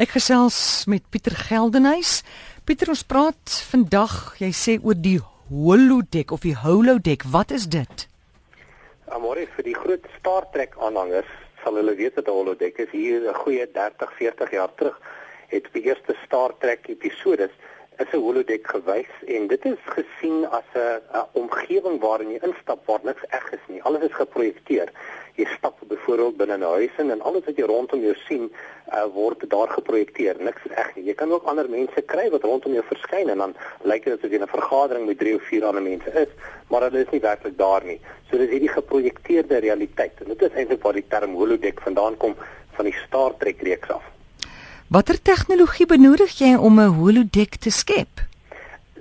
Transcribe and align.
Ek 0.00 0.14
gesels 0.16 0.86
met 0.88 1.04
Pieter 1.12 1.34
Geldenhuys. 1.36 2.22
Pieter, 2.64 2.88
ons 2.88 3.02
praat 3.04 3.56
vandag, 3.68 4.14
jy 4.40 4.48
sê 4.56 4.76
oor 4.80 4.96
die 4.96 5.18
holodeck 5.50 6.32
of 6.32 6.40
die 6.40 6.54
holodeck. 6.56 7.26
Wat 7.28 7.52
is 7.52 7.66
dit? 7.68 8.06
Amore 9.12 9.44
vir 9.58 9.66
die 9.66 9.74
groot 9.76 10.06
Star 10.14 10.46
Trek 10.54 10.78
aanhangers 10.80 11.28
sal 11.60 11.76
hulle 11.76 11.92
weet 11.98 12.16
dat 12.16 12.32
'n 12.32 12.38
holodeck 12.38 12.80
is 12.80 12.88
hier 12.96 13.28
'n 13.28 13.34
goeie 13.44 13.66
30, 13.68 14.16
40 14.16 14.50
jaar 14.56 14.72
terug 14.74 14.96
het 15.52 15.68
die 15.76 15.84
eerste 15.84 16.16
Star 16.24 16.56
Trek 16.64 16.88
episode 16.88 17.50
is 18.00 18.12
'n 18.12 18.24
holodeck 18.26 18.66
gewys 18.66 19.12
en 19.26 19.46
dit 19.46 19.64
is 19.64 19.82
gesien 19.96 20.46
as 20.58 20.68
'n 20.74 21.24
omgewing 21.32 22.00
waarin 22.00 22.30
jy 22.30 22.38
instap 22.48 22.86
waar 22.86 23.02
niks 23.02 23.24
eg 23.28 23.52
is 23.52 23.64
nie. 23.68 23.82
Alles 23.82 24.02
is 24.02 24.20
geprojekteer. 24.22 24.88
Jy 25.34 25.46
stap 25.56 25.76
byvoorbeeld 25.88 26.36
binne 26.36 26.56
'n 26.56 26.62
huis 26.62 26.94
in 26.98 27.10
en 27.10 27.20
alles 27.20 27.44
wat 27.44 27.56
jy 27.56 27.64
rondom 27.64 28.00
jou 28.00 28.14
sien, 28.28 28.52
uh, 28.92 29.04
word 29.14 29.50
daar 29.50 29.68
geprojekteer. 29.68 30.36
Niks 30.38 30.64
is 30.64 30.76
eg 30.76 30.94
nie. 30.94 31.04
Jy 31.04 31.14
kan 31.14 31.32
ook 31.32 31.44
ander 31.44 31.68
mense 31.70 32.00
kry 32.00 32.30
wat 32.30 32.42
rondom 32.42 32.72
jou 32.72 32.84
verskyn 32.84 33.28
en 33.28 33.38
dan 33.38 33.54
lyk 33.82 34.04
dit 34.04 34.18
asof 34.18 34.30
jy 34.30 34.36
in 34.36 34.42
'n 34.42 34.56
vergadering 34.58 35.06
met 35.06 35.18
3 35.18 35.34
of 35.34 35.42
4 35.42 35.64
ander 35.64 35.82
mense 35.82 36.10
is, 36.12 36.28
maar 36.68 36.82
hulle 36.82 37.00
is 37.04 37.10
nie 37.10 37.20
werklik 37.20 37.58
daar 37.58 37.84
nie. 37.84 38.00
So 38.30 38.38
dis 38.38 38.50
hierdie 38.50 38.74
geprojekteerde 38.78 39.56
realiteit. 39.56 40.12
En 40.20 40.28
dit 40.28 40.42
is 40.42 40.56
eintlik 40.56 40.82
waar 40.82 40.92
die 40.92 41.08
term 41.08 41.34
holodeck 41.34 41.80
vandaan 41.80 42.16
kom 42.16 42.34
van 42.72 42.84
die 42.84 42.96
Star 43.06 43.36
Trek 43.36 43.62
reeks 43.62 43.88
af. 43.88 44.19
Watter 44.90 45.20
tegnologie 45.22 45.84
benodig 45.86 46.32
jy 46.42 46.56
om 46.58 46.80
'n 46.82 46.94
holodeck 46.98 47.52
te 47.62 47.70
skep? 47.70 48.22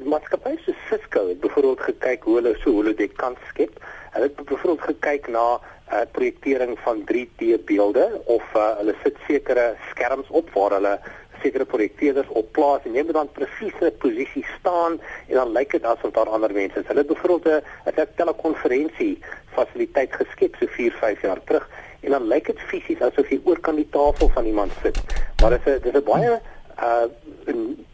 Maatskappye 0.06 0.60
so 0.66 0.74
Cisco 0.86 1.28
het 1.28 1.40
byvoorbeeld 1.42 1.82
gekyk 1.82 2.24
hoe 2.24 2.36
hulle 2.36 2.54
so 2.62 2.72
holodeck 2.72 3.16
kan 3.18 3.36
skep. 3.50 3.74
Hulle 4.14 4.28
het 4.30 4.36
byvoorbeeld 4.36 4.82
gekyk 4.82 5.28
na 5.28 5.46
'n 5.58 5.94
uh, 5.94 6.06
projektering 6.12 6.78
van 6.86 7.02
3D 7.10 7.58
beelde 7.66 8.22
of 8.26 8.44
uh, 8.56 8.78
hulle 8.78 8.96
sit 9.04 9.18
sekere 9.28 9.76
skerms 9.90 10.30
op 10.30 10.50
waar 10.54 10.72
hulle 10.78 11.00
sekere 11.42 11.66
projekteerders 11.66 12.28
op 12.28 12.52
plaas 12.52 12.86
en 12.86 12.94
jy 12.94 13.04
moet 13.04 13.18
dan 13.18 13.32
presiese 13.32 13.92
posisie 14.04 14.46
staan 14.60 15.00
en 15.28 15.36
dan 15.36 15.52
lyk 15.52 15.72
dit 15.72 15.84
asof 15.84 16.12
daar 16.12 16.30
ander 16.30 16.54
mense 16.54 16.80
is. 16.80 16.88
Hulle 16.88 17.04
het 17.04 17.12
byvoorbeeld 17.14 17.64
'n 17.86 18.08
telekonferensie 18.16 19.20
fasiliteit 19.54 20.14
geskep 20.14 20.56
so 20.60 20.66
4, 20.68 20.92
5 20.92 21.22
jaar 21.22 21.44
terug 21.44 21.70
en 22.02 22.12
dan 22.12 22.28
lyk 22.28 22.46
dit 22.46 22.60
fisies 22.60 23.02
asof 23.02 23.30
jy 23.30 23.42
oor 23.44 23.60
kan 23.60 23.76
die 23.76 23.90
tafel 23.90 24.30
van 24.30 24.46
iemand 24.46 24.72
sit. 24.84 24.98
Maar 25.42 25.50
dit 25.50 25.68
is 25.68 25.82
dis 25.82 25.94
'n 25.94 26.04
baie 26.04 26.40
uh 26.80 27.06
'n 27.48 27.86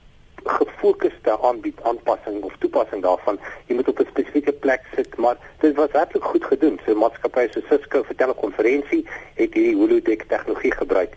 gefokusde 0.46 1.42
aanbied 1.42 1.82
aanpassing 1.82 2.44
of 2.44 2.54
toepassing 2.60 3.02
daarvan. 3.02 3.40
Jy 3.66 3.76
moet 3.76 3.88
op 3.88 4.00
'n 4.00 4.08
spesifieke 4.10 4.52
plek 4.52 4.82
sit, 4.96 5.18
maar 5.18 5.38
dit 5.60 5.76
was 5.76 5.92
regtig 5.92 6.24
goed 6.24 6.46
gedoen. 6.46 6.80
So 6.86 6.96
maatskappye 6.96 7.48
so 7.52 7.62
Cisco 7.70 8.04
vir 8.04 8.16
telekonferensie 8.16 9.06
het 9.34 9.54
hierdie 9.54 9.76
holodeck 9.76 10.24
tegnologie 10.28 10.72
gebruik. 10.72 11.14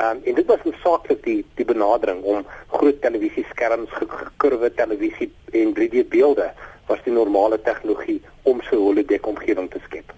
Um, 0.00 0.20
en 0.24 0.34
dit 0.34 0.46
was 0.46 0.62
noodsaaklik 0.64 1.24
die 1.24 1.44
die 1.54 1.64
benadering 1.64 2.22
om 2.22 2.46
groot 2.66 3.00
televisieskerms, 3.00 3.90
gekurwe 3.98 4.72
televisie 4.74 5.32
en 5.52 5.74
3D 5.76 6.08
beelde 6.08 6.52
was 6.86 7.02
die 7.04 7.12
normale 7.12 7.58
tegnologie 7.62 8.20
om 8.42 8.60
so 8.62 8.76
'n 8.76 8.84
holodeck 8.86 9.26
omgewing 9.26 9.70
te 9.70 9.80
skep. 9.86 10.12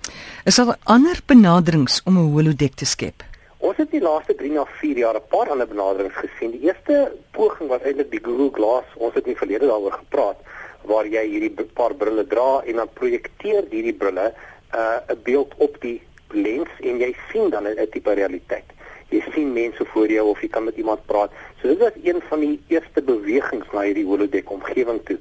Is 0.45 0.57
daar 0.57 0.77
ander 0.85 1.19
benaderings 1.27 2.03
om 2.05 2.19
'n 2.19 2.33
holodeck 2.33 2.75
te 2.75 2.85
skep? 2.85 3.23
Ons 3.59 3.77
het 3.77 3.91
die 3.91 4.01
laaste 4.01 4.35
3 4.35 4.51
na 4.53 4.65
4 4.81 4.97
jaar 4.97 5.17
'n 5.17 5.29
paar 5.29 5.51
ander 5.51 5.69
benaderings 5.69 6.15
gesien. 6.15 6.51
Die 6.51 6.65
eerste 6.69 7.13
poging 7.31 7.69
was 7.69 7.81
eintlik 7.83 8.11
die 8.11 8.25
Google 8.25 8.51
Glass. 8.53 8.87
Ons 8.97 9.15
het 9.15 9.25
in 9.25 9.33
die 9.33 9.39
verlede 9.39 9.67
daaroor 9.67 9.93
gepraat 9.93 10.37
waar 10.83 11.07
jy 11.07 11.25
hierdie 11.29 11.65
paar 11.75 11.95
brille 11.95 12.27
dra 12.27 12.63
en 12.67 12.77
dan 12.77 12.89
projekteer 12.93 13.65
hierdie 13.71 13.95
brille 13.95 14.33
'n 14.33 14.77
uh, 14.77 15.17
beeld 15.23 15.55
op 15.57 15.81
die 15.81 16.03
lens 16.29 16.69
en 16.81 16.99
jy 16.99 17.15
sien 17.31 17.51
dan 17.51 17.67
'n 17.67 17.89
tipe 17.91 18.13
realiteit. 18.13 18.74
Jy 19.09 19.23
sien 19.35 19.53
mense 19.53 19.85
voor 19.85 20.11
jou 20.11 20.29
of 20.29 20.41
jy 20.41 20.49
kan 20.49 20.65
met 20.65 20.77
iemand 20.77 21.05
praat. 21.07 21.31
So 21.61 21.69
dit 21.69 21.79
was 21.79 21.99
een 22.03 22.23
van 22.29 22.41
die 22.41 22.61
eerste 22.69 23.03
bewegings 23.03 23.67
na 23.73 23.81
hierdie 23.81 24.07
holodeck 24.07 24.51
omgewing 24.51 25.01
toe. 25.05 25.19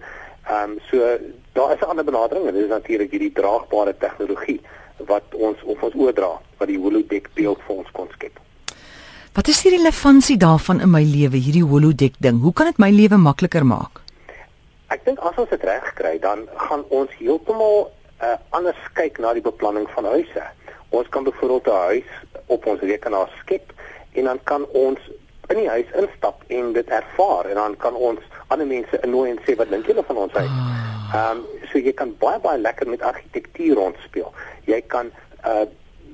Ehm 0.47 0.71
um, 0.71 0.79
so 0.89 1.17
daar 1.53 1.73
is 1.73 1.81
'n 1.81 1.89
ander 1.89 2.05
benadering 2.05 2.47
en 2.47 2.53
dit 2.53 2.63
is 2.63 2.69
natuurlik 2.69 3.11
hierdie 3.11 3.31
draagbare 3.31 3.97
tegnologie 3.97 4.61
wat 4.97 5.23
ons 5.31 5.63
op 5.63 5.83
ons 5.83 5.95
oordra 5.95 6.41
wat 6.57 6.67
die 6.67 6.79
holodeck 6.79 7.29
beeld 7.33 7.59
vir 7.67 7.75
ons 7.75 7.91
kon 7.91 8.07
skep. 8.11 8.39
Wat 9.33 9.47
is 9.47 9.61
die 9.61 9.71
relevantie 9.73 10.37
daarvan 10.37 10.79
in 10.79 10.91
my 10.93 11.01
lewe 11.01 11.37
hierdie 11.37 11.65
holodeck 11.65 12.13
ding? 12.19 12.41
Hoe 12.41 12.53
kan 12.53 12.65
dit 12.69 12.77
my 12.77 12.91
lewe 12.93 13.17
makliker 13.17 13.65
maak? 13.65 14.01
Ek 14.93 15.01
dink 15.05 15.19
as 15.25 15.37
ons 15.41 15.49
dit 15.49 15.63
reg 15.63 15.93
kry, 15.97 16.19
dan 16.21 16.45
gaan 16.67 16.83
ons 16.89 17.09
heeltemal 17.17 17.87
uh, 18.21 18.35
anders 18.53 18.77
kyk 18.93 19.17
na 19.17 19.33
die 19.33 19.41
beplanning 19.41 19.87
van 19.95 20.05
huise. 20.05 20.43
Ons 20.93 21.09
kan 21.09 21.23
byvoorbeeld 21.23 21.67
'n 21.67 21.85
huis 21.89 22.09
op 22.45 22.65
ons 22.65 22.81
rekenaar 22.81 23.29
skep 23.41 23.73
en 24.13 24.23
dan 24.23 24.39
kan 24.43 24.65
ons 24.65 24.99
in 25.49 25.57
die 25.57 25.69
huis 25.69 25.89
instap 26.01 26.43
en 26.47 26.73
dit 26.73 26.87
ervaar 26.87 27.45
en 27.45 27.55
dan 27.55 27.77
kan 27.77 27.95
ons 27.95 28.19
ander 28.47 28.67
mense 28.67 28.99
innooi 29.01 29.29
en 29.31 29.39
sê 29.45 29.55
wat 29.55 29.69
dink 29.73 29.87
julle 29.89 30.03
van 30.07 30.17
ons 30.25 30.33
huis? 30.33 30.49
Ah. 30.49 30.83
Ehm 31.13 31.37
um, 31.37 31.45
so 31.71 31.79
jy 31.79 31.93
kan 31.93 32.13
baie 32.21 32.39
baie 32.39 32.59
lekker 32.61 32.89
met 32.89 33.01
argitektuur 33.01 33.75
rondspeel. 33.75 34.29
Jy 34.65 34.81
kan 34.81 35.11
uh 35.45 35.65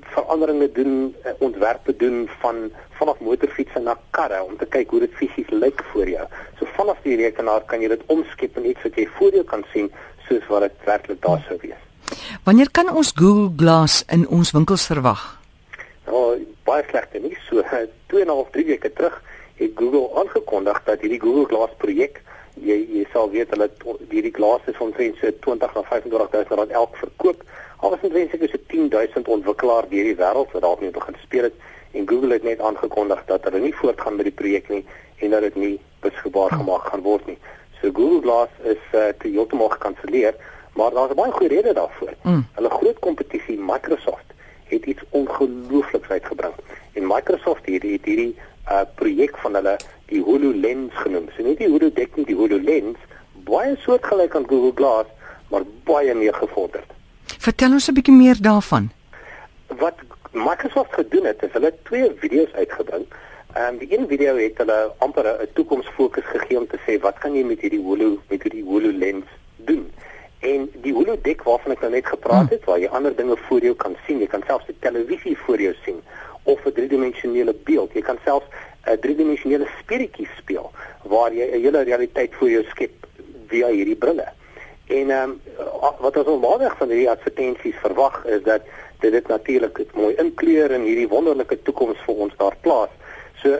veranderinge 0.10 0.72
doen, 0.72 1.16
uh, 1.26 1.32
ontwerpe 1.46 1.96
doen 1.96 2.30
van 2.40 2.72
vanaf 2.98 3.20
motorfietsse 3.20 3.80
na 3.80 3.98
karre 4.18 4.40
om 4.44 4.58
te 4.58 4.66
kyk 4.66 4.90
hoe 4.90 5.04
dit 5.04 5.14
fisies 5.20 5.52
lyk 5.54 5.84
voor 5.92 6.10
jou. 6.10 6.26
So 6.60 6.66
vanaf 6.80 7.04
die 7.04 7.20
rekenaar 7.20 7.68
kan 7.70 7.84
jy 7.84 7.92
dit 7.94 8.08
omskep 8.08 8.58
in 8.58 8.72
iets 8.72 8.88
wat 8.88 8.98
jy 8.98 9.06
voor 9.20 9.38
jou 9.38 9.46
kan 9.54 9.66
sien 9.74 9.92
soos 10.28 10.50
wat 10.50 10.66
dit 10.66 10.90
werklik 10.90 11.22
daar 11.22 11.46
sou 11.48 11.60
wees. 11.62 11.89
Wanneer 12.44 12.72
kan 12.72 12.90
ons 12.92 13.12
Google 13.16 13.52
Glass 13.58 14.04
in 14.08 14.28
ons 14.28 14.52
winkels 14.52 14.86
verwag? 14.86 15.22
Nou, 16.08 16.38
baie 16.64 16.84
slegte 16.90 17.20
nie. 17.20 17.38
So 17.50 17.62
2 18.12 18.22
en 18.22 18.28
'n 18.28 18.36
half 18.36 18.50
3 18.52 18.66
weke 18.66 18.94
terug 18.94 19.22
het 19.56 19.72
Google 19.76 20.10
aangekondig 20.20 20.82
dat 20.84 21.02
hierdie 21.02 21.20
Google 21.22 21.46
Glass 21.46 21.74
projek 21.78 22.22
jy 22.60 22.78
jy 22.92 23.06
sal 23.14 23.30
weet 23.32 23.52
hulle 23.56 23.68
hierdie 24.10 24.34
glase 24.36 24.72
is 24.72 24.82
omtrent 24.84 25.18
so 25.20 25.32
20 25.46 25.76
na 25.76 25.84
25000 25.84 26.56
rand 26.60 26.72
elk 26.72 26.96
verkoop. 27.02 27.44
Alhoewel 27.80 28.10
dit 28.10 28.22
eintlik 28.22 28.52
so 28.52 28.62
10000 28.72 29.28
ontwikkelaars 29.28 29.90
deur 29.92 30.10
die 30.10 30.18
wêreld 30.20 30.56
wat 30.56 30.66
daarmee 30.66 30.92
begin 30.96 31.20
speel 31.24 31.48
het 31.50 31.56
en 31.92 32.08
Google 32.08 32.34
het 32.36 32.44
net 32.44 32.60
aangekondig 32.60 33.22
dat 33.26 33.44
hulle 33.48 33.62
nie 33.64 33.76
voortgaan 33.76 34.16
met 34.20 34.30
die 34.30 34.38
projek 34.42 34.70
nie 34.70 34.84
en 35.20 35.36
dat 35.36 35.42
dit 35.48 35.56
nie 35.56 35.76
beskikbaar 36.04 36.52
gemaak 36.54 36.90
gaan 36.92 37.04
word 37.04 37.26
nie. 37.28 37.38
So 37.82 37.92
Google 37.96 38.22
Glass 38.22 38.52
is 38.64 38.82
uh, 38.92 39.10
te 39.20 39.32
heeltemal 39.32 39.72
gekanselleer, 39.76 40.36
maar 40.80 40.92
daar's 40.96 41.12
'n 41.12 41.22
baie 41.22 41.32
goeie 41.32 41.54
rede 41.56 41.74
daarvoor. 41.74 42.14
Mm. 42.24 42.48
Hulle 42.58 42.70
groot 42.70 43.00
kompetisie 43.00 43.58
Microsoft 43.72 44.28
het 44.64 44.86
iets 44.86 45.04
ongeloofliks 45.10 46.10
uitgebring. 46.10 46.54
En 46.94 47.08
Microsoft 47.08 47.66
het 47.66 47.84
hierdie 47.84 48.00
hierdie 48.04 48.36
uh, 48.70 48.82
projek 48.96 49.38
van 49.38 49.54
hulle 49.54 49.76
die 50.06 50.22
HoloLens 50.22 50.94
genoem. 50.94 51.26
So 51.36 51.44
nie 51.44 51.56
die 51.56 51.70
holodeck 51.70 52.16
nie, 52.16 52.26
die 52.26 52.36
HoloLens, 52.36 52.98
baie 53.34 53.76
soortgelyk 53.86 54.36
aan 54.36 54.48
Google 54.48 54.72
Glass, 54.76 55.10
maar 55.50 55.64
baie 55.84 56.16
meer 56.16 56.34
gevorderd. 56.34 56.90
Vertel 57.38 57.72
ons 57.72 57.90
'n 57.90 57.94
bietjie 57.94 58.16
meer 58.16 58.38
daarvan. 58.42 58.92
Wat 59.68 59.98
Microsoft 60.32 60.94
gedoen 60.94 61.26
het, 61.26 61.44
is 61.44 61.52
hulle 61.52 61.74
twee 61.84 62.12
video's 62.16 62.54
uitgebring. 62.54 63.06
Ehm 63.54 63.74
um, 63.74 63.78
die 63.78 63.98
een 63.98 64.08
video 64.08 64.36
het 64.38 64.58
hulle 64.58 64.94
amper 64.98 65.26
'n 65.26 65.48
toekomsfokus 65.54 66.26
gegee 66.26 66.58
om 66.58 66.68
te 66.68 66.80
sê 66.86 67.00
wat 67.02 67.18
kan 67.20 67.34
jy 67.36 67.44
met 67.44 67.60
hierdie 67.60 67.84
holo 67.84 68.20
met 68.30 68.44
hierdie 68.44 68.64
HoloLens 68.64 69.26
doen? 69.56 69.92
En 70.40 70.70
die 70.82 70.94
holodeck 70.94 71.44
waarvan 71.44 71.72
ek 71.76 71.82
nou 71.84 71.92
net 71.92 72.08
gepraat 72.08 72.48
hmm. 72.48 72.54
het, 72.56 72.66
waar 72.66 72.80
jy 72.80 72.88
ander 72.88 73.16
dinge 73.16 73.36
voor 73.48 73.62
jou 73.62 73.76
kan 73.76 73.96
sien, 74.06 74.20
jy 74.24 74.28
kan 74.32 74.44
selfs 74.48 74.70
die 74.70 74.78
televisie 74.80 75.38
voor 75.46 75.62
jou 75.62 75.74
sien 75.84 76.02
of 76.44 76.66
'n 76.66 76.74
driedimensionele 76.74 77.54
beeld. 77.64 77.94
Jy 77.94 78.02
kan 78.02 78.20
selfs 78.24 78.48
'n 78.88 79.00
driedimensionele 79.00 79.68
speletjie 79.80 80.28
speel 80.38 80.72
waar 81.04 81.34
jy 81.34 81.46
'n 81.46 81.62
hele 81.62 81.82
realiteit 81.84 82.36
voor 82.36 82.50
jou 82.50 82.64
skep 82.64 82.92
via 83.48 83.68
hierdie 83.68 83.96
brille. 83.96 84.28
En 84.88 85.10
ehm 85.10 85.30
um, 85.30 85.42
wat 86.00 86.18
ons 86.18 86.26
normaalweg 86.26 86.78
van 86.78 86.90
hierdie 86.90 87.10
advertensies 87.10 87.76
verwag 87.82 88.26
is 88.26 88.44
dat 88.44 88.62
dit 89.00 89.12
dit 89.12 89.28
natuurlik 89.28 89.86
mooi 89.94 90.16
inkleur 90.16 90.72
in 90.72 90.82
hierdie 90.82 91.08
wonderlike 91.08 91.62
toekoms 91.62 92.00
vir 92.06 92.16
ons 92.16 92.34
daar 92.38 92.56
plaas. 92.62 92.90
So 93.42 93.58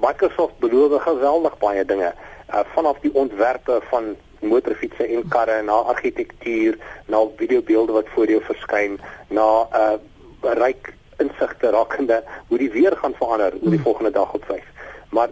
Microsoft 0.00 0.58
beloof 0.58 1.02
geweldig 1.02 1.58
baie 1.58 1.84
dinge 1.84 2.12
uh, 2.12 2.60
vanaf 2.74 2.98
die 3.00 3.14
ontwerpe 3.14 3.80
van 3.90 4.16
motorfietsse 4.40 5.06
en 5.06 5.28
karre 5.28 5.62
na 5.62 5.72
argitektuur, 5.72 6.78
na 7.06 7.22
videobeelde 7.36 7.92
wat 7.92 8.08
voor 8.14 8.30
jou 8.30 8.42
verskyn, 8.42 9.00
na 9.28 9.48
'n 9.62 10.00
uh, 10.44 10.52
ryk 10.54 10.94
insigte 11.16 11.70
rakende 11.70 12.24
hoe 12.48 12.58
die 12.58 12.70
weer 12.70 12.96
gaan 12.96 13.14
verander 13.14 13.52
oor 13.52 13.60
die 13.60 13.68
hmm. 13.70 13.82
volgende 13.82 14.10
dag 14.10 14.32
op 14.32 14.44
5. 14.44 14.62
Maar 15.10 15.28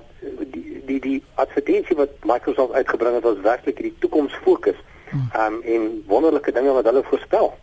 die 0.51 0.83
die 0.87 1.01
die 1.01 1.23
advertensie 1.35 1.97
wat 1.97 2.11
Microsoft 2.23 2.73
uitgebring 2.73 3.15
het 3.15 3.23
was 3.25 3.41
werklik 3.43 3.77
die 3.77 3.95
toekoms 3.99 4.35
fokus. 4.43 4.77
Hmm. 5.11 5.29
Ehm 5.33 5.53
um, 5.53 5.63
en 5.63 6.03
wonderlike 6.07 6.53
dinge 6.53 6.73
wat 6.73 6.85
hulle 6.85 7.03
voorspel. 7.05 7.55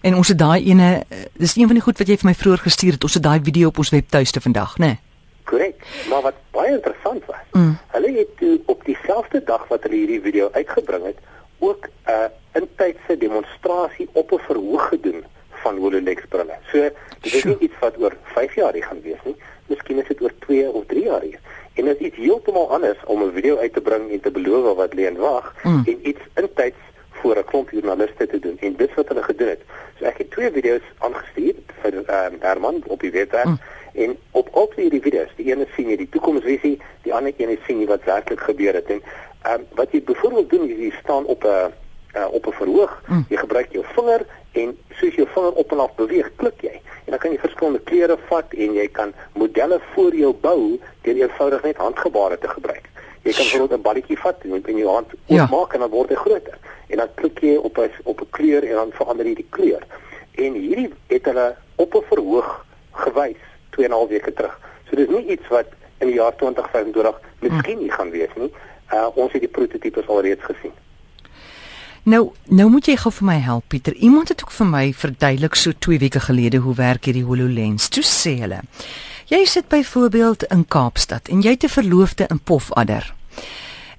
En 0.00 0.14
ons 0.14 0.28
het 0.28 0.38
daai 0.38 0.64
ene 0.64 1.02
dis 1.32 1.56
een 1.56 1.66
van 1.66 1.74
die 1.74 1.84
goed 1.84 1.98
wat 1.98 2.08
jy 2.08 2.16
vir 2.16 2.30
my 2.30 2.34
vroeër 2.34 2.58
gestuur 2.58 2.92
het. 2.92 3.02
Ons 3.02 3.14
het 3.14 3.22
daai 3.22 3.40
video 3.42 3.68
op 3.68 3.78
ons 3.78 3.90
webtuiste 3.90 4.40
vandag, 4.40 4.78
né? 4.78 4.86
Nee? 4.86 4.98
Korrek. 5.44 5.86
Maar 6.08 6.22
wat 6.22 6.34
baie 6.64 6.78
interessant 6.78 7.28
was, 7.30 7.44
mm. 7.52 7.76
hulle 7.96 8.12
het 8.18 8.42
op 8.72 8.84
dieselfde 8.88 9.42
dag 9.44 9.68
wat 9.68 9.86
hulle 9.86 10.00
hierdie 10.00 10.20
video 10.24 10.48
uitgebring 10.56 11.06
het, 11.10 11.18
ook 11.58 11.86
'n 11.86 12.10
uh, 12.10 12.28
intydse 12.60 13.16
demonstrasie 13.18 14.08
op 14.12 14.32
'n 14.32 14.44
verhoog 14.48 14.88
gedoen 14.88 15.24
van 15.62 15.76
HoloLens 15.76 16.26
brille. 16.28 16.56
So 16.72 16.78
dit 17.20 17.34
is 17.34 17.44
nie 17.44 17.58
iets 17.58 17.78
wat 17.80 17.98
oor 17.98 18.16
5 18.22 18.54
jaar 18.54 18.76
gaan 18.76 19.02
wees 19.02 19.22
nie. 19.24 19.36
Miskien 19.66 19.98
is 19.98 20.08
dit 20.08 20.22
oor 20.22 20.34
2 20.38 20.68
of 20.70 20.84
3 20.86 21.04
jaar 21.04 21.20
hier. 21.20 21.38
En 21.38 21.64
En 21.74 21.84
dit 21.84 22.00
is 22.00 22.06
iets 22.06 22.16
heeltemal 22.16 22.70
anders 22.70 22.98
om 23.04 23.22
'n 23.22 23.32
video 23.32 23.56
uit 23.58 23.72
te 23.72 23.80
bring 23.80 24.10
en 24.10 24.20
te 24.20 24.30
beloof 24.30 24.76
wat 24.76 24.94
lê 24.94 25.06
en 25.06 25.16
wag 25.16 25.54
mm. 25.62 25.82
en 25.86 26.08
iets 26.08 26.20
intyds 26.34 26.82
voor 27.10 27.36
'n 27.38 27.44
klomp 27.44 27.70
joernaliste 27.70 28.26
te 28.26 28.38
doen. 28.38 28.56
En 28.60 28.76
dis 28.76 28.94
wat 28.94 29.08
hulle 29.08 29.22
gedoen 29.22 29.48
het. 29.48 29.60
So 29.98 30.04
ek 30.04 30.18
het 30.18 30.30
twee 30.30 30.50
video's 30.50 30.86
aangestuur 30.98 31.54
vir 31.82 31.92
ehm 32.06 32.32
um, 32.32 32.38
Herman 32.40 32.82
op 32.86 33.00
die 33.00 33.10
webwerf 33.10 33.44
mm. 33.44 33.58
En 33.94 34.16
op 34.30 34.48
al 34.52 34.68
twee 34.68 34.90
die 34.90 35.00
video's, 35.00 35.30
die 35.36 35.46
ene 35.52 35.66
sien 35.76 35.88
jy 35.88 35.96
die 35.96 36.08
toekomsvisie, 36.10 36.74
die 37.06 37.14
ander 37.14 37.32
een 37.36 37.58
sien 37.66 37.80
jy 37.80 37.86
wat 37.86 38.06
werklik 38.08 38.40
gebeur 38.40 38.74
het. 38.74 38.90
En 38.90 39.02
ehm 39.44 39.60
um, 39.60 39.66
wat 39.78 39.92
jy 39.92 40.02
byvoorbeeld 40.02 40.50
doen 40.50 40.68
is 40.68 40.78
jy 40.78 40.92
staan 41.02 41.24
op 41.24 41.44
'n 41.44 41.72
uh, 42.16 42.26
op 42.30 42.46
'n 42.46 42.52
verhoog, 42.52 43.02
mm. 43.06 43.24
jy 43.28 43.36
gebruik 43.36 43.72
jou 43.72 43.84
vinger 43.94 44.26
en 44.52 44.78
soos 44.90 45.14
jou 45.14 45.28
vinger 45.34 45.52
op 45.52 45.72
en 45.72 45.78
af 45.78 45.94
beweeg, 45.94 46.30
klik 46.36 46.60
jy. 46.60 46.80
En 47.04 47.10
dan 47.10 47.18
kan 47.18 47.30
jy 47.30 47.38
verskillende 47.38 47.80
kleure 47.80 48.18
vat 48.28 48.52
en 48.52 48.74
jy 48.74 48.88
kan 48.88 49.12
modelle 49.32 49.80
voor 49.94 50.14
jou 50.14 50.32
bou 50.32 50.80
deur 51.02 51.14
eenvoudig 51.14 51.62
net 51.62 51.76
handgebare 51.76 52.38
te 52.38 52.48
gebruik. 52.48 52.88
Jy 53.22 53.32
kan 53.32 53.44
bijvoorbeeld 53.44 53.78
'n 53.78 53.82
balletjie 53.82 54.18
vat 54.18 54.36
en 54.42 54.62
in 54.64 54.76
jou 54.76 54.90
hand 54.90 55.10
ja. 55.26 55.48
en 55.72 55.80
dan 55.80 55.90
word 55.90 56.08
hy 56.08 56.14
groter. 56.14 56.58
En 56.86 56.96
dan 56.96 57.08
klik 57.14 57.38
jy 57.38 57.56
op 57.56 57.78
'n 57.78 57.90
op 58.04 58.20
'n 58.20 58.30
kleur 58.30 58.62
en 58.64 58.74
dan 58.74 58.90
verander 58.92 59.26
hy 59.26 59.34
die 59.34 59.46
kleur. 59.50 59.82
En 60.34 60.52
hierdie 60.52 60.90
het 61.06 61.24
hulle 61.24 61.56
op 61.76 61.94
'n 61.94 62.02
verhoog 62.08 62.66
gewys 62.92 63.53
2 63.76 63.84
en 63.84 63.90
'n 63.90 63.98
half 63.98 64.08
weke 64.08 64.32
terug. 64.32 64.54
So 64.88 64.96
dis 64.96 65.08
nie 65.08 65.26
iets 65.36 65.48
wat 65.48 65.68
in 65.98 66.06
die 66.06 66.16
jaar 66.16 66.36
2025 66.36 67.20
miskien 67.40 67.78
nie 67.78 67.92
gaan 67.92 68.10
wees 68.10 68.32
nie. 68.36 68.50
Uh 68.92 69.08
ons 69.14 69.32
het 69.32 69.40
die 69.40 69.54
prototipes 69.58 70.08
alreeds 70.08 70.44
gesien. 70.44 70.72
Nou, 72.04 72.32
nou 72.52 72.68
moet 72.68 72.86
jy 72.90 72.96
gou 73.00 73.10
vir 73.16 73.26
my 73.26 73.38
help 73.40 73.64
Pieter. 73.72 73.94
Iemand 73.94 74.28
het 74.28 74.42
ook 74.44 74.50
vir 74.52 74.66
my 74.68 74.84
verduidelik 74.92 75.54
so 75.56 75.72
2 75.72 75.98
weke 75.98 76.20
gelede 76.20 76.60
hoe 76.60 76.74
werk 76.76 77.08
hierdie 77.08 77.24
HoloLens. 77.24 77.88
Toe 77.88 78.04
sê 78.04 78.34
hulle: 78.42 78.60
Jy 79.32 79.44
sit 79.48 79.68
byvoorbeeld 79.72 80.44
in 80.52 80.66
Kaapstad 80.68 81.28
en 81.32 81.40
jy 81.40 81.54
het 81.56 81.64
'n 81.64 81.68
verloofde 81.68 82.26
in 82.28 82.40
Pofadder. 82.40 83.14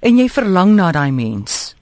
En 0.00 0.18
jy 0.18 0.28
verlang 0.28 0.74
na 0.74 0.92
daai 0.92 1.10
mens. 1.10 1.74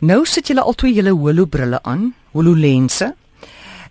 Nou 0.00 0.24
sit 0.26 0.46
julle 0.46 0.62
albei 0.62 0.92
julle 0.92 1.10
holobrille 1.10 1.82
aan, 1.82 2.14
hololense. 2.32 3.14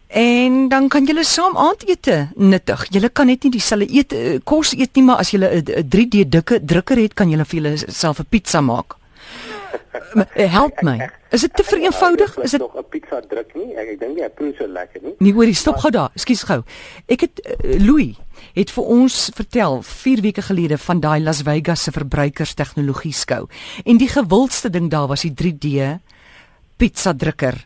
En 0.08 0.70
dan 0.70 0.88
kan 0.88 1.06
julle 1.06 1.24
saam 1.24 1.58
aandete 1.58 2.30
nuttig. 2.36 2.86
Julle 2.90 3.10
kan 3.10 3.28
net 3.28 3.44
nie 3.44 3.52
dieselfde 3.52 3.92
eet 3.92 4.14
eh, 4.14 4.38
kos 4.44 4.72
eet 4.78 4.96
nie, 4.96 5.04
maar 5.04 5.20
as 5.24 5.32
julle 5.32 5.50
'n 5.62 5.90
3D 5.90 6.30
dikke 6.30 6.64
drukker 6.64 6.98
het, 6.98 7.14
kan 7.14 7.30
julle 7.30 7.46
vir 7.46 7.60
julleself 7.60 8.20
'n 8.20 8.26
pizza 8.30 8.62
maak. 8.62 8.96
Eh, 10.34 10.52
help 10.52 10.82
my. 10.82 11.10
Is 11.30 11.42
dit 11.42 11.56
te 11.56 11.64
vereenvoudig? 11.74 12.38
Is 12.38 12.52
dit 12.52 12.60
nog 12.60 12.76
'n 12.78 12.86
pizza 12.90 13.22
druk 13.22 13.54
nie? 13.56 13.76
Ek 13.76 13.88
ek 13.88 14.00
dink 14.00 14.16
nie 14.16 14.24
hy 14.24 14.30
proe 14.30 14.54
so 14.58 14.68
lekker 14.68 15.02
nie. 15.04 15.16
Nee, 15.20 15.34
hoorie, 15.34 15.54
stop 15.54 15.78
gou 15.78 15.92
daar. 15.92 16.10
Ekskuus 16.14 16.44
gou. 16.44 16.62
Ek 17.06 17.22
het 17.22 17.42
uh, 17.44 17.80
Louis 17.80 18.16
het 18.54 18.72
vir 18.72 18.84
ons 18.84 19.30
vertel 19.36 19.82
4 19.82 20.22
weke 20.22 20.42
gelede 20.42 20.78
van 20.78 21.00
daai 21.00 21.20
Las 21.22 21.42
Vegas 21.42 21.84
se 21.84 21.92
verbruikerstegnologie 21.92 23.14
skou. 23.14 23.48
En 23.86 23.98
die 23.98 24.10
gewildste 24.10 24.70
ding 24.70 24.90
daar 24.90 25.08
was 25.08 25.22
die 25.22 25.34
3D 25.34 26.00
pizza 26.78 27.14
drukker. 27.14 27.66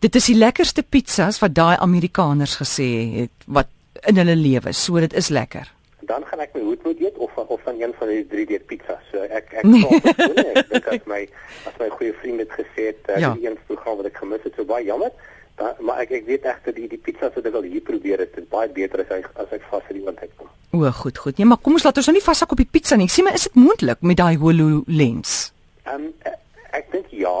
Dit 0.00 0.14
is 0.14 0.28
die 0.30 0.36
lekkerste 0.38 0.82
pizzas 0.82 1.40
wat 1.42 1.54
daai 1.54 1.76
Amerikaners 1.76 2.58
gesê 2.60 2.90
het 3.16 3.46
wat 3.46 3.66
in 4.06 4.20
hulle 4.20 4.36
lewe. 4.38 4.72
So 4.72 5.00
dit 5.02 5.14
is 5.18 5.28
lekker 5.28 5.66
dan 6.08 6.24
gaan 6.24 6.42
ek 6.42 6.54
my 6.56 6.62
hoed 6.64 6.84
moet 6.86 7.00
eet 7.04 7.16
of 7.24 7.36
of 7.36 7.60
van 7.62 7.80
een 7.80 7.92
van 7.98 8.10
die 8.10 8.24
3D 8.32 8.60
pizzas. 8.70 9.02
So 9.12 9.24
ek 9.38 9.52
ek 9.60 9.66
nee. 9.68 10.00
ek 10.60 10.70
dink 10.72 10.88
as 10.94 11.08
my 11.10 11.20
as 11.68 11.76
my 11.80 11.88
goeie 11.96 12.14
vriend 12.22 12.44
het 12.44 12.54
gesê 12.56 12.88
het 12.90 13.10
uh, 13.12 13.18
ja. 13.24 13.32
die 13.36 13.48
een 13.48 13.58
program 13.68 14.00
wat 14.00 14.08
ek 14.10 14.20
gemis 14.22 14.46
het, 14.46 14.56
so 14.56 14.68
baie 14.68 14.86
jammer. 14.88 15.12
Da, 15.58 15.74
maar 15.84 16.00
ek 16.04 16.14
ek 16.20 16.28
weet 16.30 16.46
egter 16.48 16.76
die 16.76 16.88
die 16.90 17.00
pizzas 17.08 17.34
wat 17.36 17.48
ek 17.50 17.58
al 17.60 17.68
hier 17.68 17.84
probeer 17.84 18.24
het, 18.24 18.36
is 18.40 18.48
baie 18.50 18.70
beter 18.72 19.04
as 19.04 19.14
ek 19.18 19.28
as 19.44 19.54
ek 19.58 19.64
vas 19.70 19.84
vir 19.90 20.00
die 20.00 20.04
oondheid 20.06 20.34
kom. 20.40 20.50
O, 20.76 20.84
goed, 21.02 21.20
goed. 21.24 21.38
Nee, 21.40 21.48
maar 21.48 21.60
kom 21.64 21.76
ons 21.78 21.86
laat 21.86 22.00
ons 22.00 22.10
nou 22.10 22.16
nie 22.16 22.24
vashak 22.24 22.52
op 22.54 22.60
die 22.60 22.68
pizza 22.68 22.96
nie. 23.00 23.08
Sien 23.12 23.26
maar, 23.28 23.36
is 23.36 23.48
dit 23.48 23.56
moontlik 23.58 24.04
met 24.04 24.20
daai 24.20 24.36
HoloLens? 24.40 25.38
Ehm 25.84 26.08
um, 26.08 26.36
ek 26.76 26.92
dink 26.92 27.12
ja, 27.16 27.36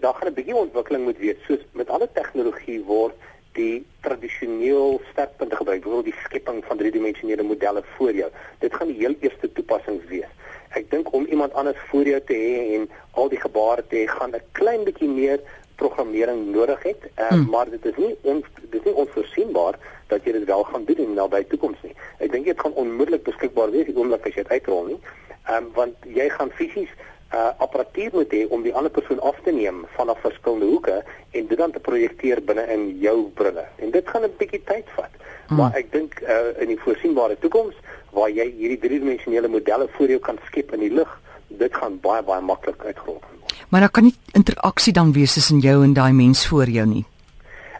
daar 0.00 0.14
gaan 0.14 0.28
'n 0.28 0.34
bietjie 0.34 0.56
ontwikkeling 0.56 1.04
moet 1.04 1.18
wees. 1.18 1.36
Soos 1.46 1.62
met 1.72 1.88
alle 1.90 2.08
tegnologie 2.12 2.82
word 2.84 3.14
die 3.52 3.86
tradisioneel 4.00 5.00
sterkpunte 5.10 5.56
gebruik, 5.56 5.82
byvoorbeeld 5.82 6.14
die 6.14 6.22
skepping 6.24 6.64
van 6.64 6.76
driedimensionele 6.76 7.42
modelle 7.42 7.82
voor 7.96 8.12
jou. 8.12 8.30
Dit 8.58 8.74
gaan 8.74 8.86
die 8.86 8.98
heel 8.98 9.14
eerste 9.20 9.52
toepassing 9.52 10.00
wees. 10.08 10.32
Ek 10.76 10.90
dink 10.90 11.12
om 11.12 11.24
iemand 11.24 11.54
anders 11.54 11.78
voor 11.88 12.04
jou 12.04 12.20
te 12.28 12.34
hê 12.34 12.74
en 12.76 12.88
al 13.10 13.28
die 13.32 13.40
gebare 13.40 13.84
te 13.86 13.96
hê, 13.96 14.06
gaan 14.06 14.34
'n 14.34 14.42
klein 14.52 14.84
bietjie 14.84 15.08
meer 15.08 15.40
programmering 15.76 16.52
nodig 16.52 16.82
het, 16.82 17.02
uh, 17.18 17.28
hmm. 17.28 17.48
maar 17.50 17.70
dit 17.70 17.84
is 17.84 17.96
nie 17.96 18.14
ons 18.22 18.44
dit 18.60 18.74
is 18.74 18.84
nie 18.84 18.94
onvoorsienbaar 18.94 19.78
dat 20.06 20.24
jy 20.24 20.32
dit 20.32 20.44
wel 20.44 20.62
gaan 20.64 20.84
doen 20.84 20.96
in 21.04 21.14
nabye 21.14 21.46
toekoms 21.46 21.82
nie. 21.82 21.94
Ek 22.18 22.32
dink 22.32 22.44
dit 22.44 22.60
gaan 22.60 22.72
onmiddellik 22.72 23.22
beskikbaar 23.22 23.70
wees 23.70 23.86
die 23.86 23.96
oomblik 23.96 24.26
as 24.26 24.34
jy 24.34 24.42
dit 24.42 24.54
uitrol 24.56 24.86
nie. 24.92 25.00
Ehm 25.46 25.56
um, 25.56 25.68
want 25.74 26.08
jy 26.18 26.28
gaan 26.28 26.50
fisies 26.50 26.92
uh, 27.34 27.50
apparatuur 27.58 28.10
moet 28.12 28.32
hê 28.32 28.46
om 28.48 28.62
die 28.62 28.74
ander 28.74 28.90
persoon 28.90 29.20
af 29.20 29.38
te 29.44 29.52
neem 29.52 29.84
vanaf 29.96 30.20
verskillende 30.20 30.66
hoeke 30.66 30.96
en 31.30 31.46
dit 31.46 31.58
dan 31.58 31.72
te 31.72 31.82
projekteer 31.82 32.42
binne 32.44 32.66
in 32.72 32.88
jou 33.02 33.30
brille. 33.34 33.64
En 33.76 33.90
dit 33.90 34.08
gaan 34.08 34.22
'n 34.22 34.34
bietjie 34.38 34.62
tyd 34.64 34.86
vat. 34.96 35.12
Hmm. 35.46 35.56
Maar 35.56 35.74
ek 35.74 35.92
dink 35.92 36.20
uh, 36.20 36.62
in 36.62 36.68
die 36.68 36.80
voorsienbare 36.80 37.38
toekoms 37.38 37.74
waar 38.10 38.30
jy 38.30 38.46
hierdie 38.56 38.78
driedimensionele 38.78 39.48
modelle 39.48 39.88
voor 39.96 40.08
jou 40.08 40.18
kan 40.18 40.38
skep 40.46 40.72
in 40.72 40.80
die 40.80 40.92
lug, 40.92 41.20
dit 41.48 41.74
gaan 41.74 42.00
baie 42.00 42.22
baie 42.22 42.40
maklik 42.40 42.84
uitgerol 42.84 43.20
word. 43.20 43.36
Maar 43.68 43.80
daar 43.80 43.90
kan 43.90 44.04
nie 44.04 44.14
interaksie 44.32 44.92
dan 44.92 45.12
wees 45.12 45.32
tussen 45.32 45.58
jou 45.58 45.84
en 45.84 45.92
daai 45.92 46.12
mens 46.12 46.46
voor 46.46 46.68
jou 46.70 46.86
nie. 46.86 47.04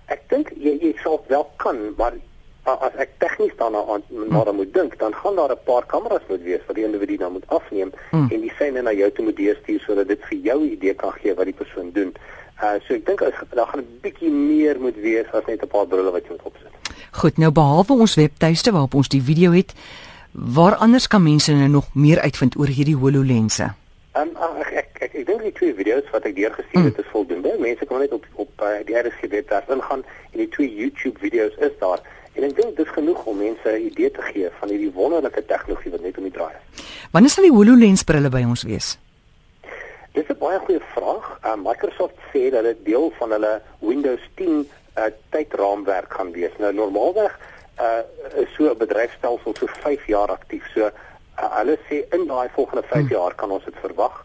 Ek 0.06 0.22
dink 0.28 0.50
jy 0.54 0.78
jy 0.80 0.92
sal 1.02 1.24
wel 1.28 1.46
kan, 1.56 1.78
maar 1.96 2.14
as 2.66 2.94
ek 2.98 3.10
tegnies 3.22 3.54
daarna 3.56 3.82
aan 3.92 4.02
na 4.10 4.42
hmm. 4.42 4.56
moet 4.56 4.72
dink, 4.74 4.98
dan 4.98 5.14
gaan 5.14 5.36
daar 5.36 5.52
'n 5.52 5.64
paar 5.64 5.86
kameras 5.86 6.22
moet 6.28 6.42
wees 6.42 6.66
wat 6.66 6.76
die 6.76 6.84
individu 6.84 7.16
dan 7.16 7.32
moet 7.32 7.48
afneem 7.48 7.92
hmm. 8.10 8.28
en 8.30 8.40
die 8.40 8.52
syne 8.58 8.82
na 8.82 8.92
jou 8.92 9.10
toe 9.12 9.24
moet 9.24 9.36
deurstuur 9.36 9.80
sodat 9.80 10.08
dit 10.08 10.20
vir 10.28 10.38
jou 10.38 10.58
'n 10.60 10.72
idee 10.72 10.94
kan 10.94 11.12
gee 11.12 11.34
wat 11.34 11.44
die 11.44 11.54
persoon 11.62 11.92
doen. 11.92 12.14
Uh 12.62 12.80
so 12.86 12.94
ek 12.94 13.06
dink 13.06 13.18
daar 13.54 13.66
gaan 13.66 13.80
'n 13.80 13.98
bietjie 14.02 14.30
meer 14.30 14.80
moet 14.80 14.96
wees 14.96 15.26
as 15.32 15.46
net 15.46 15.62
'n 15.62 15.68
paar 15.68 15.86
brille 15.86 16.10
wat 16.10 16.22
jy 16.22 16.30
moet 16.30 16.42
opsit. 16.42 16.72
Goed, 17.12 17.38
nou 17.38 17.50
behalwe 17.50 17.92
ons 17.92 18.14
webtuiste 18.14 18.72
waarop 18.72 18.94
ons 18.94 19.08
die 19.08 19.22
video 19.22 19.52
het, 19.52 19.74
waar 20.32 20.74
anders 20.74 21.06
kan 21.06 21.22
mense 21.22 21.52
nou 21.52 21.68
nog 21.68 21.94
meer 21.94 22.20
uitvind 22.20 22.56
oor 22.58 22.66
hierdie 22.66 22.96
HoloLense? 22.96 23.72
Um, 24.16 24.30
ek 24.60 24.72
ek 24.72 24.98
ek, 25.00 25.14
ek 25.14 25.26
dink 25.26 25.42
die 25.42 25.52
twee 25.52 25.74
video's 25.74 26.10
wat 26.12 26.24
ek 26.24 26.36
deurgesien 26.36 26.84
het 26.84 26.96
mm. 26.96 27.02
is 27.04 27.10
voldoende. 27.12 27.52
Mense 27.60 27.84
kan 27.84 27.98
net 28.00 28.12
op 28.12 28.24
op 28.34 28.50
uh, 28.62 28.68
die 28.88 28.96
RSG 28.96 29.28
webwerf 29.28 29.68
ingaan 29.68 30.04
en 30.32 30.38
die 30.38 30.48
twee 30.48 30.74
YouTube 30.74 31.18
video's 31.18 31.56
is 31.60 31.76
daar. 31.78 32.00
En 32.36 32.44
ek 32.44 32.56
dink 32.56 32.76
dis 32.76 32.92
genoeg 32.92 33.24
om 33.24 33.38
mense 33.40 33.68
'n 33.72 33.86
idee 33.90 34.10
te 34.10 34.22
gee 34.22 34.48
van 34.58 34.68
hierdie 34.68 34.92
wonderlike 34.92 35.44
tegnologie 35.44 35.90
wat 35.90 36.00
net 36.00 36.16
om 36.18 36.28
die 36.28 36.32
draai 36.32 36.52
is. 36.52 36.84
Wanneer 37.12 37.30
sal 37.30 37.48
die 37.48 37.52
HoloLens 37.52 38.04
brille 38.04 38.28
by 38.28 38.42
ons 38.44 38.62
wees? 38.62 38.98
Dis 40.12 40.28
'n 40.28 40.38
baie 40.38 40.58
goeie 40.58 40.80
vraag. 40.94 41.38
Uh, 41.44 41.56
Microsoft 41.56 42.18
sê 42.32 42.50
dat 42.50 42.62
dit 42.62 42.84
deel 42.84 43.12
van 43.18 43.30
hulle 43.30 43.62
Windows 43.78 44.20
10 44.34 44.68
uh, 44.98 45.04
tydraamwerk 45.30 46.12
gaan 46.12 46.32
wees. 46.32 46.52
Nou 46.58 46.72
normaalweg 46.72 47.38
uh, 47.80 48.40
is 48.42 48.54
so 48.54 48.68
'n 48.68 48.78
bedryfstelsel 48.78 49.54
so 49.54 49.66
5 49.66 50.06
jaar 50.06 50.28
aktief. 50.28 50.64
So 50.74 50.80
uh, 50.80 50.92
hulle 51.58 51.78
sê 51.88 52.04
in 52.10 52.26
daai 52.26 52.48
volgende 52.52 52.82
5 52.82 53.00
hmm. 53.00 53.08
jaar 53.16 53.34
kan 53.34 53.50
ons 53.50 53.64
dit 53.64 53.76
verwag. 53.80 54.24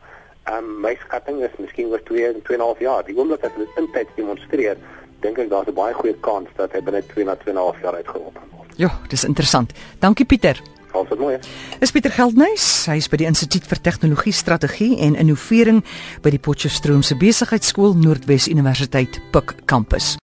Um, 0.50 0.82
my 0.82 0.98
skatting 1.06 1.44
is 1.44 1.56
miskien 1.58 1.88
oor 1.88 2.04
2 2.04 2.26
en 2.26 2.42
2 2.42 2.58
en 2.58 2.64
'n 2.64 2.66
half 2.66 2.80
jaar. 2.80 3.06
Die 3.06 3.18
oomblik 3.18 3.42
dat 3.42 3.56
dit 3.58 3.70
intyds 3.78 4.16
demonstreer 4.16 4.78
dink 5.22 5.38
ek 5.38 5.50
daar's 5.50 5.68
'n 5.68 5.74
baie 5.74 5.94
goeie 5.94 6.16
kans 6.22 6.50
dat 6.58 6.72
hy 6.74 6.82
binne 6.82 7.02
2 7.14 7.26
na 7.26 7.36
2 7.36 7.52
en 7.52 7.58
'n 7.58 7.64
half 7.64 7.82
jaar 7.82 7.96
uitgerol 7.96 8.32
kan 8.34 8.48
word. 8.58 8.74
Ja, 8.78 8.92
dis 9.08 9.24
interessant. 9.24 9.74
Dankie 10.00 10.26
Pieter. 10.26 10.62
Alles 10.92 11.18
mooi. 11.18 11.38
Is 11.80 11.92
Pieter 11.92 12.12
Geldnys. 12.12 12.86
Hy 12.86 12.98
is 13.00 13.08
by 13.08 13.18
die 13.18 13.26
Instituut 13.26 13.68
vir 13.68 13.82
Tegnologie 13.82 14.34
Strategie 14.36 14.98
en 15.00 15.16
Innovering 15.16 15.84
by 16.22 16.30
die 16.30 16.40
Potchefstroom 16.40 17.04
se 17.04 17.16
Besigheidsskool 17.16 17.96
Noordwes 17.96 18.50
Universiteit 18.52 19.22
Pik 19.32 19.56
kampus. 19.66 20.18